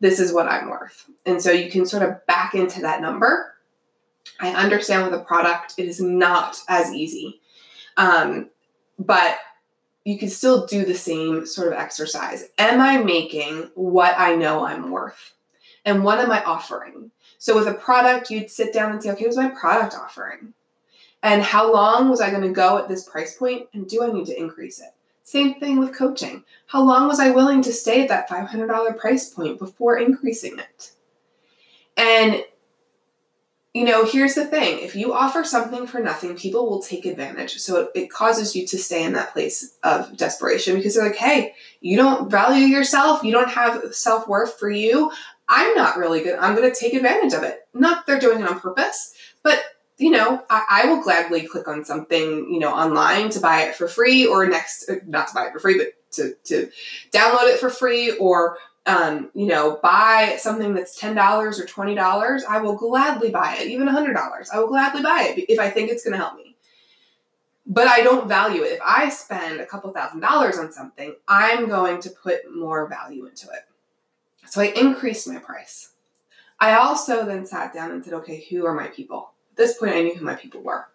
This 0.00 0.20
is 0.20 0.32
what 0.32 0.48
I'm 0.48 0.68
worth. 0.68 1.08
And 1.26 1.42
so 1.42 1.50
you 1.50 1.70
can 1.70 1.86
sort 1.86 2.02
of 2.02 2.24
back 2.26 2.54
into 2.54 2.80
that 2.82 3.00
number. 3.00 3.54
I 4.40 4.50
understand 4.50 5.04
with 5.04 5.20
a 5.20 5.24
product, 5.24 5.74
it 5.78 5.86
is 5.86 6.00
not 6.00 6.58
as 6.68 6.92
easy. 6.92 7.40
Um, 7.96 8.50
but 8.98 9.38
you 10.04 10.18
can 10.18 10.28
still 10.28 10.66
do 10.66 10.84
the 10.84 10.94
same 10.94 11.46
sort 11.46 11.68
of 11.68 11.74
exercise. 11.74 12.44
Am 12.58 12.80
I 12.80 12.98
making 12.98 13.70
what 13.74 14.14
I 14.18 14.34
know 14.36 14.66
I'm 14.66 14.90
worth? 14.90 15.34
And 15.84 16.04
what 16.04 16.18
am 16.18 16.30
I 16.30 16.42
offering? 16.44 17.10
So 17.38 17.54
with 17.54 17.68
a 17.68 17.74
product, 17.74 18.30
you'd 18.30 18.50
sit 18.50 18.72
down 18.72 18.92
and 18.92 19.02
say, 19.02 19.10
okay, 19.10 19.24
what's 19.24 19.36
my 19.36 19.48
product 19.48 19.94
offering? 19.94 20.54
And 21.22 21.42
how 21.42 21.72
long 21.72 22.10
was 22.10 22.20
I 22.20 22.30
going 22.30 22.42
to 22.42 22.50
go 22.50 22.78
at 22.78 22.88
this 22.88 23.08
price 23.08 23.36
point? 23.36 23.66
And 23.72 23.88
do 23.88 24.02
I 24.02 24.12
need 24.12 24.26
to 24.26 24.38
increase 24.38 24.78
it? 24.78 24.90
Same 25.22 25.58
thing 25.58 25.78
with 25.78 25.96
coaching. 25.96 26.44
How 26.66 26.82
long 26.82 27.08
was 27.08 27.18
I 27.18 27.30
willing 27.30 27.62
to 27.62 27.72
stay 27.72 28.02
at 28.02 28.08
that 28.08 28.28
$500 28.28 28.98
price 28.98 29.30
point 29.30 29.58
before 29.58 29.98
increasing 29.98 30.58
it? 30.58 30.92
And, 31.96 32.44
you 33.74 33.84
know, 33.84 34.04
here's 34.04 34.36
the 34.36 34.46
thing 34.46 34.78
if 34.78 34.94
you 34.94 35.12
offer 35.12 35.42
something 35.42 35.86
for 35.88 35.98
nothing, 35.98 36.36
people 36.36 36.70
will 36.70 36.80
take 36.80 37.04
advantage. 37.04 37.56
So 37.58 37.90
it, 37.94 38.08
causes 38.08 38.54
you 38.54 38.64
to 38.68 38.78
stay 38.78 39.02
in 39.02 39.14
that 39.14 39.32
place 39.32 39.76
of 39.82 40.16
desperation 40.16 40.76
because 40.76 40.94
they're 40.94 41.04
like, 41.04 41.16
hey, 41.16 41.54
you 41.80 41.96
don't 41.96 42.30
value 42.30 42.66
yourself, 42.66 43.24
you 43.24 43.32
don't 43.32 43.50
have 43.50 43.92
self 43.92 44.28
worth 44.28 44.58
for 44.58 44.70
you. 44.70 45.10
I'm 45.48 45.74
not 45.74 45.98
really 45.98 46.22
good. 46.22 46.38
I'm 46.38 46.54
going 46.54 46.72
to 46.72 46.78
take 46.78 46.94
advantage 46.94 47.34
of 47.34 47.42
it. 47.42 47.66
Not 47.74 48.06
they're 48.06 48.20
doing 48.20 48.40
it 48.40 48.48
on 48.48 48.60
purpose, 48.60 49.12
but 49.42 49.60
you 49.98 50.10
know, 50.10 50.42
I, 50.48 50.64
I, 50.68 50.86
will 50.86 51.02
gladly 51.02 51.46
click 51.46 51.68
on 51.68 51.84
something, 51.84 52.20
you 52.50 52.58
know, 52.58 52.72
online 52.72 53.30
to 53.30 53.40
buy 53.40 53.62
it 53.62 53.76
for 53.76 53.86
free 53.86 54.26
or 54.26 54.46
next, 54.46 54.88
uh, 54.88 54.96
not 55.06 55.28
to 55.28 55.34
buy 55.34 55.46
it 55.46 55.52
for 55.52 55.60
free, 55.60 55.78
but 55.78 55.88
to, 56.12 56.34
to 56.44 56.68
download 57.12 57.52
it 57.52 57.60
for 57.60 57.70
free 57.70 58.16
or, 58.18 58.58
um, 58.86 59.30
you 59.34 59.46
know, 59.46 59.78
buy 59.82 60.36
something 60.38 60.74
that's 60.74 60.98
$10 61.00 61.16
or 61.16 61.64
$20. 61.64 62.44
I 62.44 62.58
will 62.60 62.76
gladly 62.76 63.30
buy 63.30 63.56
it, 63.58 63.68
even 63.68 63.88
$100. 63.88 64.14
I 64.52 64.58
will 64.58 64.68
gladly 64.68 65.02
buy 65.02 65.34
it 65.34 65.44
if 65.48 65.58
I 65.58 65.70
think 65.70 65.90
it's 65.90 66.04
going 66.04 66.12
to 66.12 66.18
help 66.18 66.36
me. 66.36 66.56
But 67.66 67.88
I 67.88 68.02
don't 68.02 68.28
value 68.28 68.62
it. 68.62 68.72
If 68.72 68.80
I 68.84 69.08
spend 69.08 69.60
a 69.60 69.66
couple 69.66 69.90
thousand 69.92 70.20
dollars 70.20 70.58
on 70.58 70.70
something, 70.70 71.14
I'm 71.26 71.66
going 71.68 72.00
to 72.02 72.10
put 72.10 72.54
more 72.54 72.86
value 72.86 73.24
into 73.24 73.48
it. 73.48 73.62
So 74.46 74.60
I 74.60 74.66
increased 74.66 75.26
my 75.26 75.38
price. 75.38 75.92
I 76.60 76.74
also 76.74 77.24
then 77.24 77.46
sat 77.46 77.72
down 77.72 77.90
and 77.90 78.04
said, 78.04 78.12
okay, 78.14 78.46
who 78.50 78.66
are 78.66 78.74
my 78.74 78.88
people? 78.88 79.32
At 79.52 79.56
this 79.56 79.78
point, 79.78 79.94
I 79.94 80.02
knew 80.02 80.14
who 80.14 80.24
my 80.24 80.34
people 80.34 80.60
were. 80.60 80.88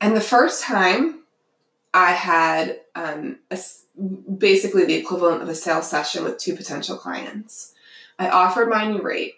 And 0.00 0.16
the 0.16 0.22
first 0.22 0.62
time 0.62 1.19
I 1.92 2.12
had 2.12 2.80
um, 2.94 3.38
a, 3.50 3.58
basically 4.38 4.84
the 4.84 4.94
equivalent 4.94 5.42
of 5.42 5.48
a 5.48 5.54
sales 5.54 5.88
session 5.90 6.24
with 6.24 6.38
two 6.38 6.54
potential 6.54 6.96
clients, 6.96 7.74
I 8.18 8.28
offered 8.28 8.68
my 8.68 8.86
new 8.86 9.02
rate 9.02 9.34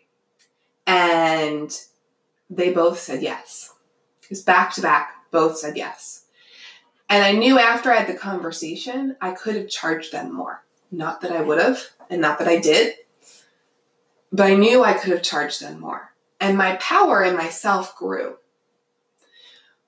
and 0.87 1.75
they 2.51 2.73
both 2.73 2.99
said 2.99 3.23
yes. 3.23 3.73
It 4.23 4.31
was 4.31 4.43
back 4.43 4.75
to 4.75 4.83
back, 4.83 5.31
both 5.31 5.57
said 5.57 5.77
yes. 5.77 6.25
And 7.09 7.25
I 7.25 7.33
knew 7.33 7.59
after 7.59 7.93
I 7.93 7.97
had 7.97 8.09
the 8.09 8.19
conversation, 8.19 9.17
I 9.21 9.33
could 9.33 9.55
have 9.57 9.69
charged 9.69 10.13
them 10.13 10.35
more. 10.35 10.65
Not 10.91 11.21
that 11.23 11.33
I 11.33 11.41
would 11.43 11.61
have, 11.61 11.83
and 12.11 12.21
not 12.21 12.39
that 12.39 12.49
I 12.49 12.59
did, 12.59 12.95
but 14.31 14.51
I 14.51 14.55
knew 14.55 14.83
I 14.83 14.95
could 14.95 15.13
have 15.13 15.23
charged 15.23 15.63
them 15.63 15.81
more. 15.81 16.13
And 16.41 16.59
my 16.59 16.77
power 16.77 17.23
in 17.23 17.37
myself 17.37 17.97
grew. 17.97 18.37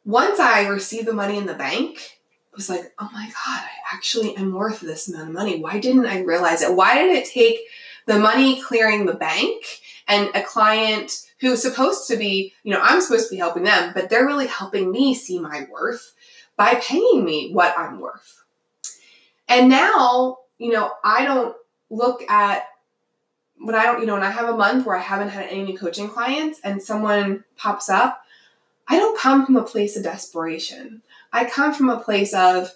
Once 0.05 0.39
I 0.39 0.67
received 0.67 1.07
the 1.07 1.13
money 1.13 1.37
in 1.37 1.47
the 1.47 1.55
bank, 1.55 2.14
was 2.55 2.69
like, 2.69 2.93
oh 2.99 3.09
my 3.13 3.27
God, 3.27 3.35
I 3.61 3.71
actually 3.93 4.37
am 4.37 4.53
worth 4.53 4.81
this 4.81 5.09
amount 5.09 5.29
of 5.29 5.35
money. 5.35 5.61
Why 5.61 5.79
didn't 5.79 6.07
I 6.07 6.21
realize 6.21 6.63
it? 6.63 6.75
Why 6.75 6.97
did 6.97 7.17
it 7.17 7.29
take 7.29 7.61
the 8.07 8.19
money 8.19 8.61
clearing 8.61 9.07
the 9.07 9.15
bank 9.15 9.81
and 10.07 10.29
a 10.35 10.43
client 10.43 11.27
who's 11.41 11.63
supposed 11.63 12.09
to 12.09 12.17
be, 12.17 12.53
you 12.63 12.73
know, 12.73 12.81
I'm 12.83 13.01
supposed 13.01 13.29
to 13.29 13.35
be 13.35 13.39
helping 13.39 13.65
them, 13.65 13.93
but 13.95 14.11
they're 14.11 14.27
really 14.27 14.47
helping 14.47 14.91
me 14.91 15.15
see 15.15 15.39
my 15.39 15.67
worth 15.71 16.15
by 16.57 16.75
paying 16.77 17.25
me 17.25 17.53
what 17.53 17.75
I'm 17.77 18.01
worth. 18.01 18.43
And 19.49 19.69
now, 19.69 20.39
you 20.59 20.73
know, 20.73 20.93
I 21.03 21.25
don't 21.25 21.57
look 21.91 22.23
at 22.31 22.67
when 23.59 23.75
I 23.75 23.85
don't, 23.85 24.01
you 24.01 24.07
know, 24.07 24.15
when 24.15 24.23
I 24.23 24.31
have 24.31 24.49
a 24.49 24.57
month 24.57 24.85
where 24.85 24.97
I 24.97 25.03
haven't 25.03 25.31
had 25.31 25.47
any 25.49 25.77
coaching 25.77 26.09
clients 26.09 26.61
and 26.63 26.83
someone 26.83 27.45
pops 27.57 27.89
up, 27.89 28.23
I 28.87 28.99
don't 28.99 29.19
come 29.19 29.47
from 29.47 29.57
a 29.57 29.63
place 29.63 29.97
of 29.97 30.03
desperation. 30.03 31.03
I 31.35 31.45
come 31.45 31.75
from 31.75 31.91
a 31.91 31.99
place 31.99 32.33
of, 32.33 32.71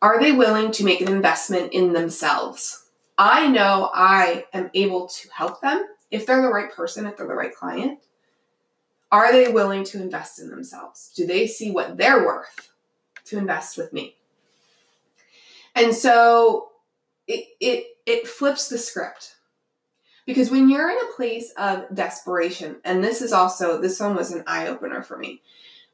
are 0.00 0.18
they 0.18 0.32
willing 0.32 0.72
to 0.72 0.84
make 0.84 1.02
an 1.02 1.12
investment 1.12 1.74
in 1.74 1.92
themselves? 1.92 2.86
I 3.18 3.48
know 3.48 3.90
I 3.92 4.46
am 4.54 4.70
able 4.72 5.08
to 5.08 5.28
help 5.30 5.60
them 5.60 5.84
if 6.10 6.24
they're 6.24 6.40
the 6.40 6.48
right 6.48 6.72
person, 6.72 7.06
if 7.06 7.18
they're 7.18 7.28
the 7.28 7.34
right 7.34 7.54
client. 7.54 8.00
Are 9.12 9.30
they 9.30 9.52
willing 9.52 9.84
to 9.84 10.00
invest 10.00 10.40
in 10.40 10.48
themselves? 10.48 11.12
Do 11.14 11.26
they 11.26 11.46
see 11.46 11.70
what 11.70 11.98
they're 11.98 12.24
worth 12.24 12.70
to 13.26 13.36
invest 13.36 13.76
with 13.76 13.92
me? 13.92 14.16
And 15.74 15.94
so 15.94 16.70
it, 17.28 17.46
it, 17.60 17.84
it 18.06 18.26
flips 18.26 18.70
the 18.70 18.78
script 18.78 19.36
because 20.24 20.50
when 20.50 20.70
you're 20.70 20.90
in 20.90 20.96
a 20.96 21.14
place 21.14 21.52
of 21.58 21.94
desperation, 21.94 22.76
and 22.86 23.04
this 23.04 23.20
is 23.20 23.34
also, 23.34 23.82
this 23.82 24.00
one 24.00 24.16
was 24.16 24.32
an 24.32 24.44
eye 24.46 24.68
opener 24.68 25.02
for 25.02 25.18
me. 25.18 25.42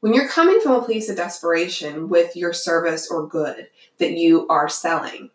When 0.01 0.13
you're 0.13 0.29
coming 0.29 0.61
from 0.61 0.73
a 0.73 0.83
place 0.83 1.09
of 1.09 1.17
desperation 1.17 2.07
with 2.07 2.35
your 2.35 2.53
service 2.53 3.09
or 3.11 3.27
good 3.27 3.67
that 3.97 4.11
you 4.11 4.47
are 4.47 4.69
selling, 4.69 5.29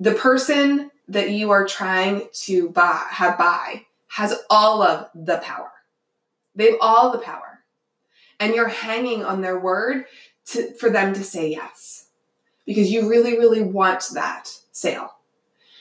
the 0.00 0.14
person 0.14 0.90
that 1.08 1.30
you 1.30 1.50
are 1.50 1.66
trying 1.66 2.28
to 2.32 2.70
buy, 2.70 3.06
have 3.10 3.36
buy 3.36 3.84
has 4.08 4.34
all 4.48 4.82
of 4.82 5.10
the 5.14 5.38
power. 5.38 5.70
They 6.54 6.70
have 6.70 6.78
all 6.80 7.12
the 7.12 7.18
power. 7.18 7.60
And 8.40 8.54
you're 8.54 8.68
hanging 8.68 9.24
on 9.24 9.42
their 9.42 9.58
word 9.58 10.06
to, 10.46 10.72
for 10.74 10.88
them 10.88 11.12
to 11.14 11.22
say 11.22 11.50
yes 11.50 12.06
because 12.64 12.90
you 12.90 13.08
really, 13.08 13.38
really 13.38 13.62
want 13.62 14.04
that 14.14 14.48
sale. 14.72 15.10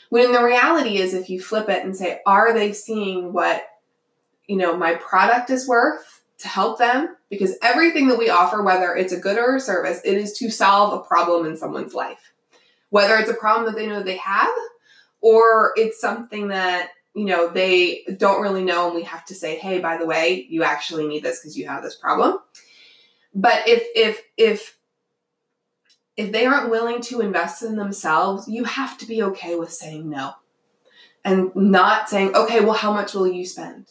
When 0.10 0.32
the 0.32 0.44
reality 0.44 0.98
is, 0.98 1.14
if 1.14 1.30
you 1.30 1.42
flip 1.42 1.70
it 1.70 1.84
and 1.84 1.96
say, 1.96 2.22
are 2.26 2.54
they 2.54 2.74
seeing 2.74 3.34
what, 3.34 3.64
you 4.48 4.58
know, 4.58 4.76
my 4.76 4.96
product 4.96 5.50
is 5.50 5.68
worth 5.68 6.23
to 6.40 6.48
help 6.48 6.78
them? 6.78 7.16
Because 7.30 7.58
everything 7.62 8.08
that 8.08 8.18
we 8.18 8.30
offer, 8.30 8.62
whether 8.62 8.96
it's 8.96 9.14
a 9.14 9.20
good 9.20 9.38
or 9.38 9.56
a 9.56 9.60
service, 9.60 10.02
it 10.04 10.18
is 10.18 10.34
to 10.40 10.50
solve 10.50 10.94
a 10.94 11.04
problem 11.04 11.46
in 11.46 11.58
someone's 11.58 11.94
life. 11.94 12.34
Whether 12.90 13.18
it's 13.18 13.30
a 13.30 13.36
problem 13.36 13.66
that 13.66 13.80
they 13.80 13.88
know 13.88 14.04
they 14.04 14.18
have, 14.18 14.54
or 15.22 15.74
it's 15.76 16.00
something 16.00 16.50
that 16.50 16.90
you 17.16 17.26
know 17.26 17.48
they 17.48 18.04
don't 18.18 18.42
really 18.42 18.64
know 18.64 18.88
and 18.88 18.96
we 18.96 19.04
have 19.04 19.24
to 19.24 19.36
say 19.36 19.56
hey 19.60 19.78
by 19.78 19.98
the 19.98 20.06
way 20.06 20.48
you 20.50 20.64
actually 20.64 21.08
need 21.08 21.22
this 21.22 21.40
because 21.40 21.56
you 21.56 21.68
have 21.68 21.84
this 21.84 21.96
problem 21.96 22.40
but 23.36 23.68
if 23.68 23.84
if 23.96 24.24
if 24.36 24.78
if 26.16 26.32
they 26.32 26.46
aren't 26.46 26.70
willing 26.70 27.02
to 27.02 27.22
invest 27.22 27.64
in 27.64 27.76
themselves, 27.76 28.48
you 28.48 28.66
have 28.66 28.98
to 29.00 29.08
be 29.08 29.24
okay 29.24 29.56
with 29.56 29.72
saying 29.72 30.10
no 30.10 30.34
and 31.26 31.56
not 31.56 32.10
saying, 32.10 32.36
okay, 32.36 32.60
well, 32.60 32.74
how 32.74 32.94
much 32.94 33.14
will 33.14 33.28
you 33.28 33.46
spend? 33.46 33.88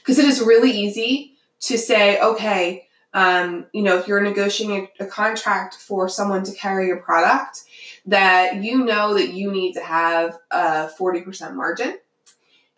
Because 0.00 0.18
it 0.18 0.24
is 0.24 0.40
really 0.40 0.70
easy 0.70 1.36
to 1.60 1.78
say, 1.78 2.20
okay, 2.20 2.86
um, 3.12 3.66
you 3.72 3.82
know, 3.82 3.98
if 3.98 4.06
you're 4.06 4.20
negotiating 4.20 4.88
a, 5.00 5.04
a 5.04 5.06
contract 5.06 5.74
for 5.74 6.08
someone 6.08 6.44
to 6.44 6.52
carry 6.52 6.86
your 6.86 6.98
product, 6.98 7.64
that 8.06 8.62
you 8.62 8.84
know 8.84 9.14
that 9.14 9.32
you 9.32 9.50
need 9.50 9.74
to 9.74 9.80
have 9.80 10.38
a 10.50 10.90
40% 10.98 11.54
margin 11.54 11.98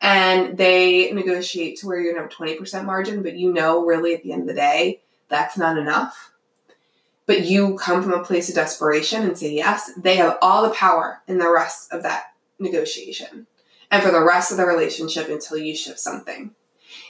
and 0.01 0.57
they 0.57 1.13
negotiate 1.13 1.79
to 1.79 1.87
where 1.87 2.01
you're 2.01 2.15
gonna 2.15 2.27
have 2.27 2.37
20% 2.37 2.85
margin, 2.85 3.23
but 3.23 3.37
you 3.37 3.53
know 3.53 3.85
really 3.85 4.15
at 4.15 4.23
the 4.23 4.33
end 4.33 4.43
of 4.43 4.49
the 4.49 4.55
day, 4.55 5.03
that's 5.29 5.57
not 5.57 5.79
enough 5.79 6.33
but 7.27 7.47
you 7.47 7.77
come 7.77 8.03
from 8.03 8.13
a 8.13 8.25
place 8.25 8.49
of 8.49 8.55
desperation 8.55 9.23
and 9.23 9.39
say 9.39 9.53
yes, 9.53 9.93
they 9.97 10.17
have 10.17 10.39
all 10.43 10.63
the 10.63 10.75
power 10.75 11.23
in 11.27 11.39
the 11.39 11.51
rest 11.51 11.93
of 11.93 12.03
that 12.03 12.35
negotiation 12.59 13.47
and 13.91 14.03
for 14.03 14.11
the 14.11 14.25
rest 14.25 14.51
of 14.51 14.57
the 14.57 14.67
relationship 14.67 15.29
until 15.29 15.57
you 15.57 15.75
ship 15.75 15.99
something. 15.99 16.51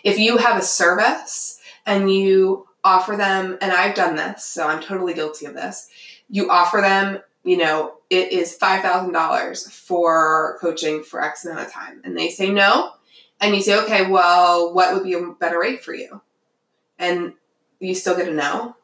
If 0.04 0.18
you 0.18 0.36
have 0.36 0.58
a 0.58 0.64
service 0.64 1.60
and 1.86 2.12
you 2.12 2.68
offer 2.84 3.16
them, 3.16 3.58
and 3.60 3.72
I've 3.72 3.94
done 3.94 4.16
this, 4.16 4.44
so 4.44 4.66
I'm 4.66 4.82
totally 4.82 5.14
guilty 5.14 5.46
of 5.46 5.54
this, 5.54 5.88
you 6.28 6.50
offer 6.50 6.80
them, 6.80 7.20
you 7.44 7.56
know, 7.56 7.94
it 8.10 8.32
is 8.32 8.58
$5,000 8.60 9.70
for 9.70 10.58
coaching 10.60 11.02
for 11.02 11.22
X 11.22 11.44
amount 11.44 11.66
of 11.66 11.72
time, 11.72 12.00
and 12.04 12.16
they 12.16 12.28
say 12.28 12.50
no, 12.50 12.92
and 13.40 13.54
you 13.54 13.62
say, 13.62 13.78
okay, 13.82 14.08
well, 14.08 14.72
what 14.72 14.94
would 14.94 15.04
be 15.04 15.14
a 15.14 15.32
better 15.38 15.60
rate 15.60 15.84
for 15.84 15.94
you? 15.94 16.20
And 16.98 17.34
you 17.80 17.94
still 17.94 18.16
get 18.16 18.28
a 18.28 18.32
no, 18.32 18.76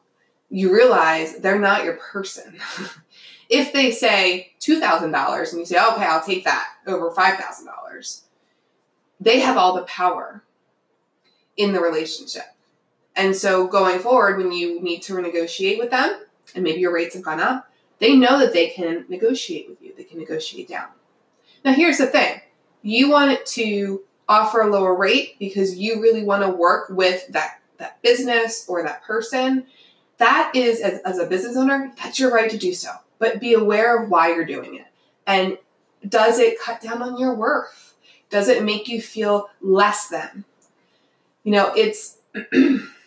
you 0.49 0.73
realize 0.73 1.37
they're 1.37 1.59
not 1.59 1.83
your 1.83 1.95
person. 1.95 2.59
if 3.49 3.71
they 3.73 3.91
say 3.91 4.51
$2,000 4.59 5.49
and 5.49 5.59
you 5.59 5.65
say, 5.65 5.77
okay, 5.77 6.05
I'll 6.05 6.23
take 6.23 6.43
that 6.43 6.67
over 6.87 7.11
$5,000, 7.11 8.21
they 9.19 9.39
have 9.39 9.57
all 9.57 9.75
the 9.75 9.83
power 9.83 10.43
in 11.57 11.73
the 11.73 11.81
relationship. 11.81 12.45
And 13.19 13.35
so 13.35 13.67
going 13.67 13.99
forward, 13.99 14.37
when 14.37 14.53
you 14.53 14.81
need 14.81 15.01
to 15.03 15.13
renegotiate 15.13 15.77
with 15.77 15.91
them, 15.91 16.21
and 16.55 16.63
maybe 16.63 16.79
your 16.79 16.93
rates 16.93 17.15
have 17.15 17.23
gone 17.23 17.41
up, 17.41 17.69
they 17.99 18.15
know 18.15 18.39
that 18.39 18.53
they 18.53 18.69
can 18.69 19.05
negotiate 19.09 19.67
with 19.67 19.81
you. 19.81 19.93
They 19.95 20.05
can 20.05 20.19
negotiate 20.19 20.69
down. 20.69 20.87
Now, 21.65 21.73
here's 21.73 21.97
the 21.97 22.07
thing 22.07 22.39
you 22.81 23.09
want 23.09 23.45
to 23.45 24.03
offer 24.29 24.61
a 24.61 24.71
lower 24.71 24.95
rate 24.95 25.37
because 25.37 25.75
you 25.75 26.01
really 26.01 26.23
want 26.23 26.43
to 26.43 26.49
work 26.49 26.89
with 26.89 27.27
that, 27.29 27.59
that 27.77 28.01
business 28.01 28.65
or 28.69 28.83
that 28.83 29.03
person 29.03 29.65
that 30.17 30.51
is, 30.53 30.79
as, 30.81 30.99
as 30.99 31.17
a 31.17 31.25
business 31.25 31.57
owner, 31.57 31.91
that's 31.97 32.19
your 32.19 32.31
right 32.31 32.49
to 32.49 32.57
do 32.57 32.73
so. 32.73 32.91
But 33.17 33.39
be 33.39 33.53
aware 33.53 34.01
of 34.01 34.09
why 34.09 34.33
you're 34.33 34.45
doing 34.45 34.75
it. 34.75 34.85
And 35.25 35.57
does 36.07 36.39
it 36.39 36.59
cut 36.59 36.81
down 36.81 37.01
on 37.01 37.17
your 37.17 37.33
worth? 37.33 37.95
Does 38.29 38.47
it 38.47 38.63
make 38.63 38.87
you 38.87 39.01
feel 39.01 39.49
less 39.61 40.07
than? 40.07 40.45
You 41.43 41.53
know, 41.53 41.73
it's, 41.75 42.17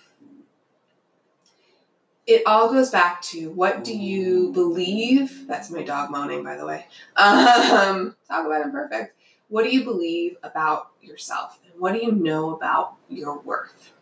it 2.26 2.42
all 2.46 2.70
goes 2.70 2.90
back 2.90 3.20
to 3.22 3.50
what 3.50 3.84
do 3.84 3.96
you 3.96 4.52
believe? 4.52 5.46
That's 5.46 5.70
my 5.70 5.82
dog 5.82 6.10
moaning, 6.10 6.44
by 6.44 6.56
the 6.56 6.66
way. 6.66 6.86
Um, 7.16 8.16
talk 8.28 8.46
about 8.46 8.64
imperfect. 8.64 9.16
What 9.48 9.64
do 9.64 9.70
you 9.70 9.84
believe 9.84 10.36
about 10.42 10.92
yourself? 11.02 11.58
And 11.64 11.80
what 11.80 11.92
do 11.92 11.98
you 11.98 12.12
know 12.12 12.54
about 12.54 12.94
your 13.08 13.40
worth? 13.40 13.92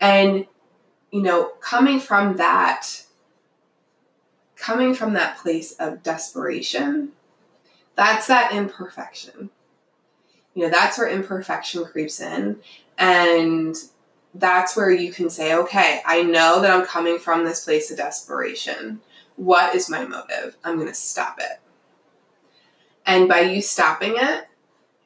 And 0.00 0.46
you 1.10 1.22
know, 1.22 1.52
coming 1.60 1.98
from 1.98 2.36
that, 2.36 3.04
coming 4.56 4.94
from 4.94 5.14
that 5.14 5.38
place 5.38 5.72
of 5.72 6.02
desperation, 6.02 7.12
that's 7.94 8.26
that 8.26 8.52
imperfection. 8.52 9.50
You 10.54 10.64
know, 10.64 10.70
that's 10.70 10.98
where 10.98 11.08
imperfection 11.08 11.84
creeps 11.84 12.20
in. 12.20 12.60
And 12.98 13.74
that's 14.38 14.76
where 14.76 14.90
you 14.90 15.12
can 15.12 15.30
say, 15.30 15.54
okay, 15.54 16.00
I 16.06 16.22
know 16.22 16.60
that 16.60 16.70
I'm 16.70 16.86
coming 16.86 17.18
from 17.18 17.44
this 17.44 17.64
place 17.64 17.90
of 17.90 17.96
desperation. 17.96 19.00
What 19.36 19.74
is 19.74 19.90
my 19.90 20.04
motive? 20.04 20.56
I'm 20.64 20.76
going 20.76 20.88
to 20.88 20.94
stop 20.94 21.38
it. 21.38 21.60
And 23.06 23.28
by 23.28 23.40
you 23.40 23.62
stopping 23.62 24.14
it, 24.16 24.48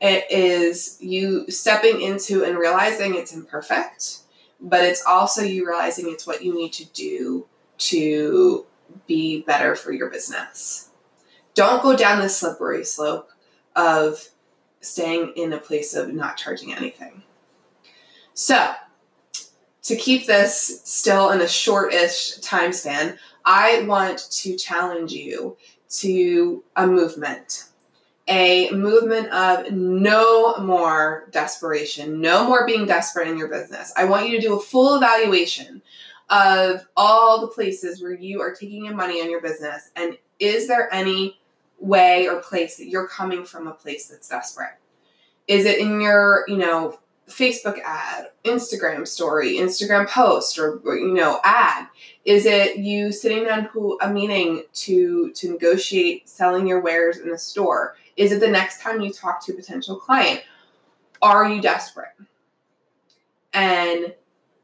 it 0.01 0.25
is 0.31 0.99
you 1.01 1.49
stepping 1.51 2.01
into 2.01 2.45
and 2.45 2.59
realizing 2.59 3.15
it's 3.15 3.33
imperfect 3.33 4.23
but 4.63 4.85
it's 4.85 5.05
also 5.05 5.43
you 5.43 5.67
realizing 5.67 6.09
it's 6.09 6.27
what 6.27 6.43
you 6.43 6.55
need 6.55 6.73
to 6.75 6.85
do 6.93 7.47
to 7.79 8.65
be 9.07 9.43
better 9.43 9.75
for 9.75 9.93
your 9.93 10.09
business. 10.09 10.91
Don't 11.55 11.83
go 11.83 11.97
down 11.97 12.21
the 12.21 12.29
slippery 12.29 12.85
slope 12.85 13.31
of 13.75 14.29
staying 14.81 15.33
in 15.37 15.53
a 15.53 15.59
place 15.59 15.95
of 15.95 16.15
not 16.15 16.37
charging 16.37 16.73
anything. 16.73 17.25
So, 18.35 18.73
to 19.83 19.97
keep 19.97 20.27
this 20.27 20.83
still 20.85 21.31
in 21.31 21.41
a 21.41 21.49
shortish 21.49 22.37
time 22.37 22.73
span, 22.73 23.19
I 23.45 23.83
want 23.83 24.31
to 24.31 24.57
challenge 24.57 25.13
you 25.13 25.57
to 25.91 26.63
a 26.77 26.87
movement. 26.87 27.65
A 28.29 28.71
movement 28.71 29.29
of 29.33 29.73
no 29.73 30.57
more 30.59 31.29
desperation, 31.33 32.21
no 32.21 32.47
more 32.47 32.65
being 32.65 32.87
desperate 32.87 33.27
in 33.27 33.37
your 33.37 33.49
business. 33.49 33.93
I 33.97 34.05
want 34.05 34.29
you 34.29 34.37
to 34.37 34.47
do 34.47 34.57
a 34.57 34.61
full 34.61 34.95
evaluation 34.95 35.83
of 36.31 36.87
all 36.97 37.41
the 37.41 37.49
places 37.49 38.01
where 38.01 38.15
you 38.15 38.41
are 38.41 38.55
taking 38.55 38.87
in 38.87 38.97
money 38.97 39.21
on 39.21 39.29
your 39.29 39.43
business 39.43 39.91
and 39.97 40.17
is 40.39 40.67
there 40.67 40.93
any 40.95 41.39
way 41.79 42.29
or 42.29 42.41
place 42.41 42.77
that 42.77 42.89
you're 42.89 43.09
coming 43.09 43.45
from 43.45 43.67
a 43.67 43.73
place 43.73 44.07
that's 44.07 44.29
desperate? 44.29 44.77
Is 45.49 45.67
it 45.67 45.79
in 45.79 46.01
your, 46.01 46.45
you 46.49 46.57
know, 46.57 46.99
Facebook 47.33 47.79
ad, 47.85 48.31
Instagram 48.45 49.07
story, 49.07 49.57
Instagram 49.57 50.09
post, 50.09 50.59
or, 50.59 50.81
you 50.85 51.15
know, 51.15 51.41
ad? 51.45 51.87
Is 52.25 52.47
it 52.47 52.77
you 52.77 53.11
sitting 53.13 53.45
down 53.45 53.73
to 53.73 53.99
a 54.01 54.11
meeting 54.11 54.65
to 54.75 55.33
to 55.33 55.51
negotiate 55.51 56.29
selling 56.29 56.67
your 56.67 56.81
wares 56.81 57.19
in 57.19 57.31
a 57.31 57.39
store? 57.39 57.97
Is 58.17 58.33
it 58.33 58.41
the 58.41 58.49
next 58.49 58.81
time 58.81 59.01
you 59.01 59.13
talk 59.13 59.45
to 59.45 59.53
a 59.53 59.57
potential 59.57 59.97
client? 59.97 60.43
Are 61.21 61.49
you 61.49 61.61
desperate? 61.61 62.15
And 63.53 64.15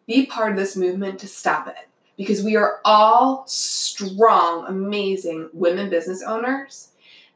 be 0.06 0.26
part 0.26 0.52
of 0.52 0.58
this 0.58 0.76
movement 0.76 1.20
to 1.20 1.28
stop 1.28 1.68
it 1.68 1.88
because 2.16 2.42
we 2.42 2.56
are 2.56 2.80
all 2.84 3.44
strong, 3.46 4.66
amazing 4.66 5.50
women 5.52 5.90
business 5.90 6.22
owners. 6.22 6.88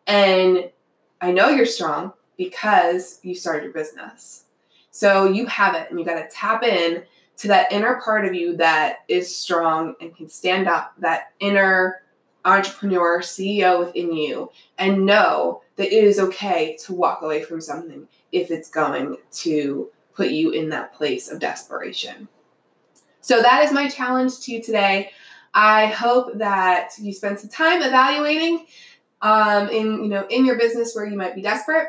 And 0.07 0.71
I 1.21 1.33
know 1.33 1.49
you're 1.51 1.67
strong 1.67 2.13
because 2.37 3.21
you 3.23 3.35
started 3.35 3.65
your 3.65 3.73
business. 3.73 4.42
So 4.93 5.25
you 5.25 5.47
have 5.47 5.75
it 5.75 5.91
and 5.91 5.99
you 5.99 6.05
got 6.05 6.23
to 6.23 6.29
tap 6.29 6.63
in 6.63 7.03
to 7.39 7.49
that 7.49 7.73
inner 7.73 8.01
part 8.01 8.25
of 8.27 8.35
you 8.35 8.57
that 8.59 8.99
is 9.09 9.35
strong 9.35 9.95
and 10.01 10.15
can 10.15 10.29
stand 10.29 10.69
up, 10.69 10.93
that 10.99 11.33
inner 11.41 12.03
entrepreneur, 12.45 13.21
CEO 13.21 13.79
within 13.81 14.13
you, 14.13 14.51
and 14.79 15.07
know 15.07 15.63
that 15.77 15.87
it 15.87 16.05
is 16.05 16.19
okay 16.19 16.77
to 16.85 16.93
walk 16.93 17.23
away 17.23 17.43
from 17.43 17.61
something 17.61 18.07
if 18.33 18.51
it's 18.51 18.69
going 18.69 19.17
to 19.31 19.91
put 20.15 20.31
you 20.31 20.51
in 20.51 20.69
that 20.69 20.93
place 20.93 21.31
of 21.31 21.41
desperation. 21.41 22.29
So 23.23 23.41
that 23.41 23.65
is 23.65 23.73
my 23.73 23.89
challenge 23.89 24.41
to 24.41 24.53
you 24.53 24.63
today. 24.63 25.11
I 25.55 25.87
hope 25.87 26.37
that 26.39 26.91
you 26.99 27.15
spend 27.15 27.41
some 27.41 27.49
time 27.49 27.83
evaluating 27.83 28.67
um, 29.23 29.69
in 29.69 30.03
you 30.03 30.09
know 30.09 30.27
in 30.29 30.45
your 30.45 30.59
business 30.59 30.95
where 30.95 31.07
you 31.07 31.17
might 31.17 31.35
be 31.35 31.43
desperate. 31.43 31.89